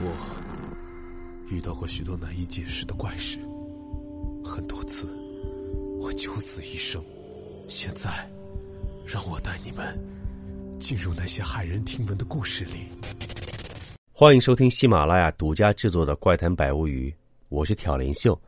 [0.00, 0.12] 我
[1.48, 3.38] 遇到过许多难以解释的怪事，
[4.44, 5.06] 很多次
[6.00, 7.02] 我九死一生。
[7.68, 8.28] 现在，
[9.06, 9.98] 让我带你们
[10.78, 12.88] 进入那些骇人听闻的故事里。
[14.12, 17.10] 欢迎收听喜马拉雅独家制作的《怪谈百物语》，
[17.48, 18.38] 我是挑林秀。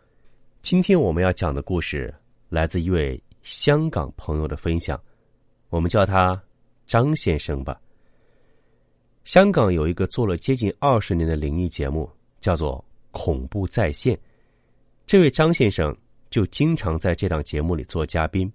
[0.63, 2.13] 今天我们要讲的故事
[2.49, 5.01] 来自一位香港朋友的分享，
[5.71, 6.41] 我们叫他
[6.87, 7.81] 张先生吧。
[9.27, 12.79] 香港有一个做了接近二十年的灵异节目，叫做
[13.11, 14.15] 《恐怖在线》。
[15.05, 15.95] 这位张先生
[16.31, 18.51] 就经常在这档节目里做嘉宾。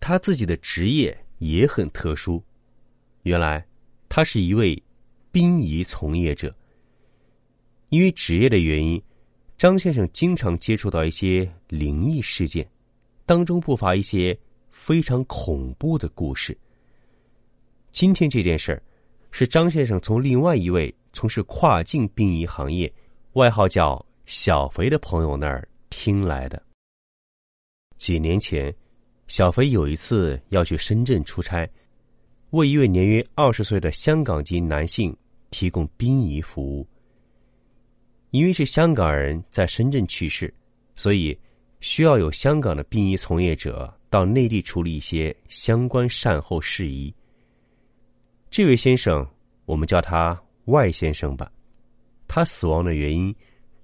[0.00, 2.42] 他自己的职业也很特殊，
[3.22, 3.66] 原来
[4.10, 4.80] 他是一位
[5.30, 6.54] 殡仪从业者。
[7.88, 9.02] 因为职业的原因，
[9.56, 12.68] 张先生经常接触到一些灵异事件，
[13.24, 14.38] 当中不乏一些
[14.70, 16.54] 非常恐怖的故事。
[17.92, 18.82] 今天这件事儿。
[19.32, 22.92] 是张先生从另外一位从事跨境殡仪行业、
[23.32, 26.62] 外号叫“小肥”的朋友那儿听来的。
[27.96, 28.72] 几年前，
[29.28, 31.68] 小肥有一次要去深圳出差，
[32.50, 35.16] 为一位年约二十岁的香港籍男性
[35.50, 36.86] 提供殡仪服务。
[38.32, 40.52] 因为是香港人在深圳去世，
[40.94, 41.36] 所以
[41.80, 47.12] 需要有香港的殡仪从业者到内地处理一些相关善后事宜。
[48.52, 49.26] 这位先生，
[49.64, 51.50] 我们叫他外先生吧。
[52.28, 53.34] 他死亡的原因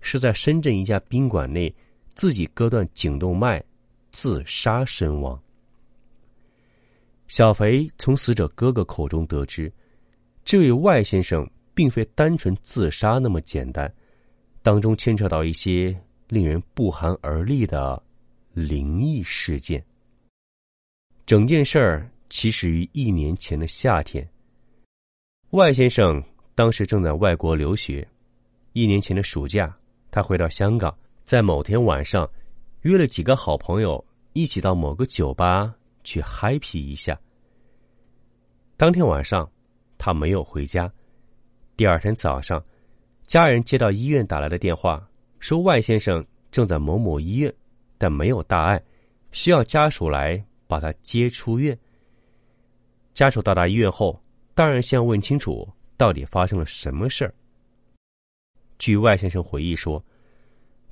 [0.03, 1.75] 是在深圳一家宾馆内
[2.15, 3.65] 自己割断颈动脉，
[4.11, 5.43] 自杀身亡。
[7.29, 9.73] 小肥从死者哥哥口中得知，
[10.45, 13.91] 这位外先生并非单纯自杀那么简单，
[14.61, 18.03] 当中牵扯到一些令人不寒而栗的
[18.53, 19.83] 灵异事件。
[21.25, 24.29] 整件事儿起始于一年前的夏天。
[25.53, 26.23] 外先生
[26.55, 28.07] 当时正在外国留学，
[28.75, 29.75] 一年前的暑假，
[30.11, 32.31] 他回到香港，在某天晚上，
[32.83, 34.05] 约了几个好朋友
[34.35, 37.19] 一起到某个酒吧去嗨皮一下。
[38.77, 39.51] 当天晚上，
[39.97, 40.93] 他没有回家。
[41.79, 42.63] 第二天早上，
[43.23, 45.03] 家人接到医院打来的电话，
[45.39, 47.51] 说外先生正在某某医院，
[47.97, 48.79] 但没有大碍，
[49.33, 51.77] 需要家属来把他接出院。
[53.15, 54.23] 家属到达医院后。
[54.59, 55.65] 当然，先要问清楚
[55.97, 57.33] 到底发生了什么事儿。
[58.77, 60.05] 据外先生回忆说，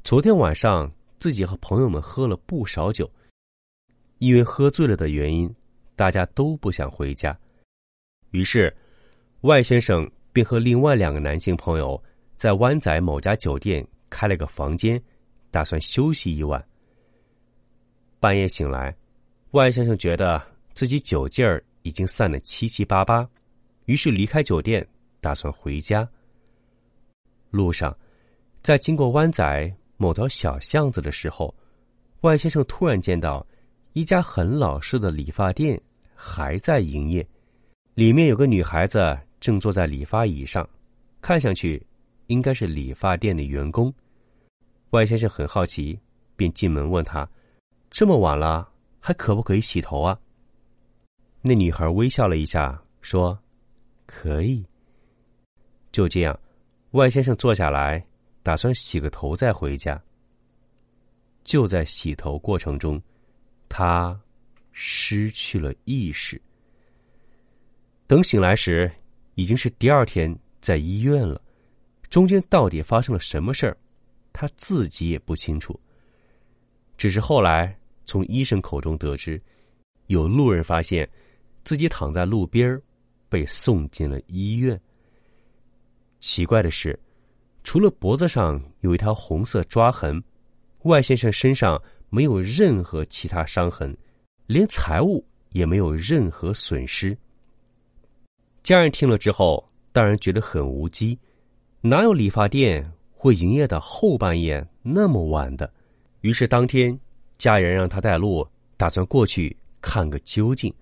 [0.05, 0.89] 昨天晚上
[1.19, 3.11] 自己和朋友们喝了不少酒，
[4.19, 5.53] 因为喝醉了的原因，
[5.97, 7.37] 大家都不想回家，
[8.31, 8.73] 于是
[9.41, 12.01] 外先生便和另外两个男性朋友
[12.37, 15.03] 在湾仔某家酒店开了个房间，
[15.51, 16.65] 打算休息一晚。
[18.21, 18.97] 半夜醒来，
[19.51, 20.41] 外先生觉得
[20.73, 23.29] 自己酒劲儿已经散得七七八八。
[23.87, 24.87] 于是离开酒店，
[25.21, 26.09] 打算回家。
[27.51, 27.97] 路上，
[28.63, 31.55] 在经过湾仔某条小巷子的时候，
[32.21, 33.47] 外先生突然见到
[33.93, 35.81] 一家很老式的理发店
[36.15, 37.27] 还在营业，
[37.95, 40.69] 里面有个女孩子正坐在理发椅上，
[41.23, 41.85] 看上去
[42.27, 43.93] 应该是理发店的员工。
[44.91, 45.99] 外先生很好奇，
[46.35, 47.29] 便进门问他
[47.89, 48.69] ：“这么晚了，
[48.99, 50.19] 还可不可以洗头啊？”
[51.41, 53.39] 那女孩微笑了一下，说。
[54.07, 54.65] 可以。
[55.93, 56.39] 就这样，
[56.93, 58.05] 外先生坐下来，
[58.43, 60.01] 打算洗个头再回家。
[61.45, 63.01] 就在洗头过程中，
[63.69, 64.19] 他
[64.73, 66.41] 失去了意识。
[68.07, 68.91] 等醒来时，
[69.35, 71.41] 已经是第二天在医院了。
[72.09, 73.77] 中间到底发生了什么事儿，
[74.33, 75.79] 他自己也不清楚。
[76.97, 79.41] 只是后来从医生口中得知，
[80.07, 81.09] 有路人发现
[81.65, 82.83] 自己躺在路边儿。
[83.29, 84.81] 被送进了医院。
[86.21, 86.99] 奇怪的是，
[87.63, 90.23] 除了脖子上有一条红色抓痕，
[90.83, 93.97] 外先生身上没有任何其他伤痕，
[94.47, 97.17] 连财物也没有任何损失。
[98.63, 99.63] 家人听了之后，
[99.93, 101.19] 当然觉得很无稽，
[101.81, 105.73] 哪有理发店会营业到后半夜那么晚的？
[106.23, 106.99] 于是当天，
[107.39, 108.47] 家人让他带路，
[108.77, 110.73] 打算过去看个究竟。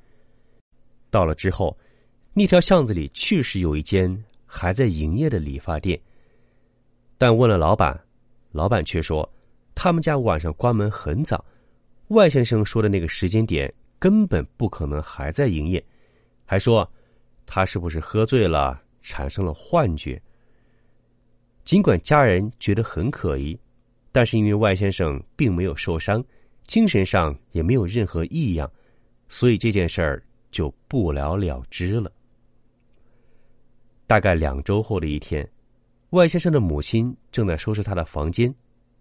[1.11, 1.77] 到了之后。
[2.37, 4.13] 那条巷子里确实有一间
[4.45, 5.97] 还在营业的理发店，
[7.17, 7.97] 但问了老板，
[8.51, 9.29] 老板却说
[9.73, 11.45] 他们家晚上关门很早。
[12.09, 15.83] 外先生说的那个时间点根本不可能还在营业，
[16.45, 16.89] 还说
[17.47, 20.21] 他是不是喝醉了产生了幻觉。
[21.63, 23.57] 尽管家人觉得很可疑，
[24.11, 26.23] 但是因为外先生并没有受伤，
[26.67, 28.69] 精神上也没有任何异样，
[29.29, 30.21] 所以这件事儿
[30.51, 32.11] 就不了了之了。
[34.15, 35.45] 大概两周后的一天，
[36.11, 38.55] 外先生的母亲正在收拾他的房间，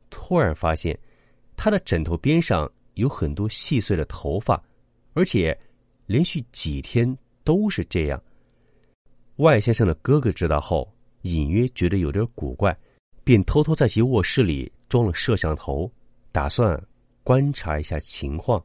[0.10, 0.98] 突然发现
[1.56, 4.60] 他的枕头边上有很多细碎的头发，
[5.14, 5.56] 而且
[6.08, 8.20] 连续几天都是这样。
[9.36, 12.76] 外先生的哥哥知道后，隐约觉得有点古怪，
[13.24, 15.88] 便偷偷在其卧室里装了摄像头，
[16.32, 16.84] 打算
[17.24, 18.60] 观察一下情况。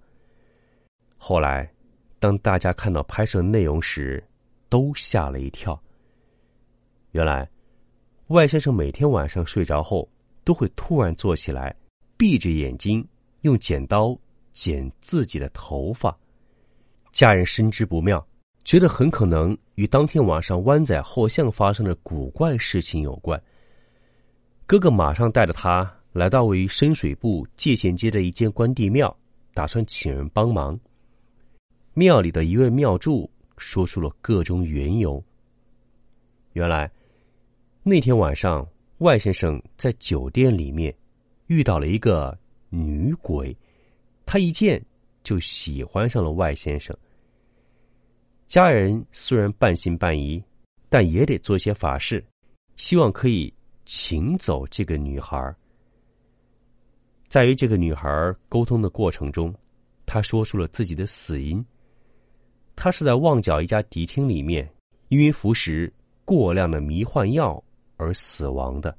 [1.19, 1.71] 后来，
[2.19, 4.27] 当大家看到拍摄内容时，
[4.71, 5.79] 都吓了一跳。
[7.13, 7.49] 原来，
[8.29, 10.09] 外先生每天晚上睡着后，
[10.45, 11.75] 都会突然坐起来，
[12.17, 13.07] 闭着眼睛
[13.43, 14.19] 用剪刀
[14.53, 16.17] 剪自己的头发。
[17.13, 18.25] 家人深知不妙。
[18.65, 23.43] 觉得很可能与当天晚上湾仔后巷发生的古怪事情有关。
[24.67, 29.17] 哥哥马上带着他来到位于深水埗界限街的一间关帝庙，
[29.55, 30.79] 打算请人帮忙。
[31.95, 35.25] 庙里的一位庙祝说出了各种缘由。
[36.53, 36.91] 原来，
[37.91, 38.69] 那天晚上
[38.99, 40.95] 外先生在酒店里面
[41.47, 42.39] 遇到了一个
[42.69, 43.57] 女鬼，
[44.27, 44.79] 他一见
[45.25, 46.95] 就喜欢上了外先生。
[48.47, 50.45] 家人虽然半信半疑，
[50.91, 52.23] 但也得做些法事，
[52.77, 53.51] 希望可以
[53.87, 55.57] 请走这个女孩。
[57.27, 58.11] 在与这个女孩
[58.51, 59.55] 沟通的过程中，
[60.05, 61.65] 他说出了自己的死因。
[62.77, 64.71] 他是在旺角一家迪厅里面，
[65.09, 65.91] 因为服食
[66.27, 67.65] 过量的迷幻药
[67.99, 68.97] 而死亡的。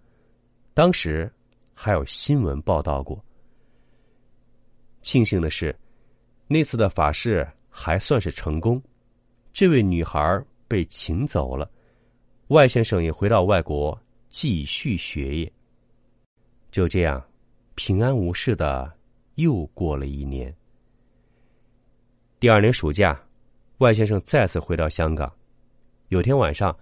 [0.75, 1.31] 当时
[1.73, 3.19] 还有新闻报道过。
[5.01, 5.75] 庆幸的是，
[6.47, 8.79] 那次的法事还算是成功。
[9.51, 11.69] 这位女孩被请走了，
[12.49, 13.99] 外先生也回到外国
[14.29, 15.51] 继续学业。
[16.69, 17.21] 就这样，
[17.75, 18.93] 平安无事的
[19.35, 20.53] 又过了一年。
[22.39, 23.19] 第二年暑假，
[23.79, 25.31] 外先生再次回到香港。
[26.09, 26.77] 有天晚上，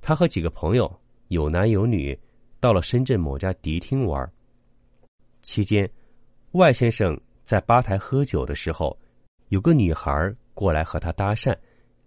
[0.00, 1.00] 他和几个朋友
[1.32, 2.18] 有男有女，
[2.60, 4.30] 到了深圳某家迪厅玩。
[5.40, 5.90] 期间，
[6.52, 8.94] 外先生在吧台喝酒的时候，
[9.48, 11.56] 有个女孩过来和他搭讪。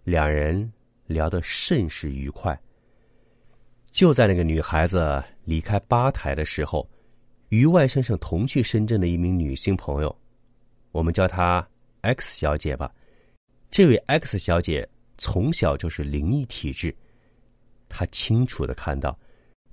[0.04, 0.72] 两人
[1.06, 2.56] 聊得甚是愉快。
[3.90, 6.88] 就在那个女孩子离开吧台的时候，
[7.48, 10.16] 与外先生同去深圳的一名女性朋友，
[10.92, 11.66] 我们叫她
[12.02, 12.94] X 小姐吧。
[13.72, 14.88] 这位 X 小姐
[15.18, 16.94] 从小就是灵异体质，
[17.88, 19.18] 他清楚的看到，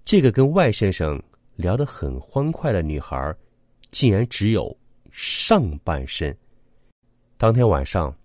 [0.06, 1.22] 这个跟外先生
[1.56, 3.36] 聊得很欢快的女孩，
[3.92, 4.76] 竟然只有
[5.12, 6.36] 上半身。
[7.38, 8.16] 当天晚上，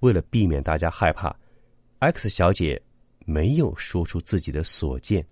[0.00, 1.34] 为了避免大家害怕。
[1.98, 2.80] X 小姐
[3.24, 5.24] 没有说出自己的所见，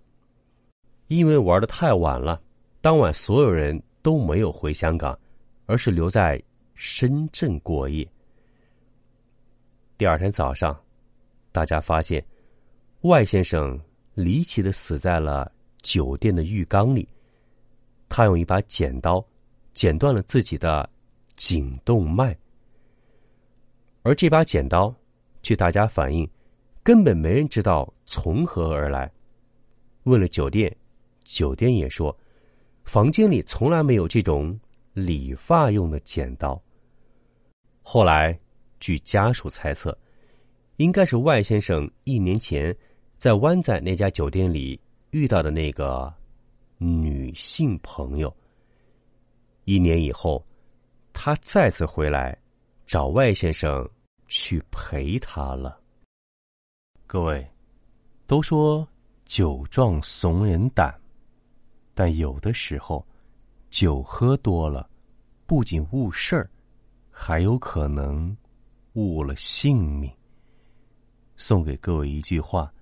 [1.07, 2.41] 因为玩的太晚了。
[2.79, 5.17] 当晚所有人都没有回香港，
[5.65, 6.41] 而是留在
[6.73, 8.09] 深圳过夜。
[9.97, 10.75] 第二天早上，
[11.51, 12.25] 大家发现
[13.01, 13.77] 外先生
[14.23, 15.51] 离奇的死在了
[15.81, 17.07] 酒店的浴缸里。
[18.07, 19.25] 他用一把剪刀
[19.73, 20.89] 剪断了自己的
[21.35, 22.37] 颈动脉，
[24.01, 24.93] 而这把剪刀，
[25.41, 26.29] 据大家反映。
[26.83, 29.11] 根本没人知道从何而来。
[30.03, 30.75] 问了酒店，
[31.23, 32.17] 酒店也说，
[32.83, 34.59] 房间里从来没有这种
[34.93, 36.59] 理发用的剪刀。
[37.83, 38.37] 后来，
[38.79, 39.95] 据家属猜测，
[40.77, 42.75] 应该是外先生一年前
[43.21, 44.81] 在湾仔那家酒店里
[45.11, 46.11] 遇到的那个
[46.79, 48.35] 女性朋友。
[49.65, 50.43] 一年以后，
[51.13, 52.35] 他再次回来
[52.83, 53.87] 找外先生
[54.25, 55.79] 去陪他了。
[57.05, 57.47] 各位，
[58.25, 58.87] 都说
[59.25, 60.91] 酒壮怂人胆，
[61.93, 63.05] 但有的时候，
[63.69, 64.89] 酒喝多了，
[65.45, 66.49] 不仅误事儿，
[67.11, 68.35] 还有可能
[68.93, 70.11] 误了性命。
[71.37, 72.73] 送给各位一句话：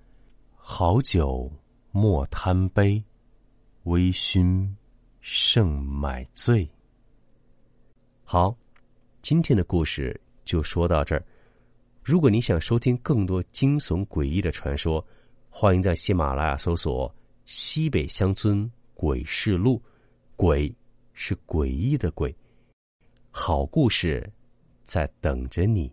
[0.62, 1.50] 好酒
[1.90, 3.02] 莫贪杯，
[3.84, 4.70] 微醺
[5.20, 6.70] 胜买醉。
[8.22, 8.54] 好，
[9.22, 11.24] 今天的故事就说到这儿。
[12.04, 15.04] 如果你想收听更多惊悚诡异的传说，
[15.48, 17.08] 欢迎在喜马拉雅搜索
[17.46, 19.76] 《西北乡村鬼事录》，
[20.36, 20.72] 鬼
[21.14, 22.34] 是诡异的鬼，
[23.30, 24.30] 好故事
[24.82, 25.90] 在等着你。